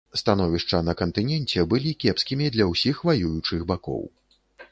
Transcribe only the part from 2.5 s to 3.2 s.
для ўсіх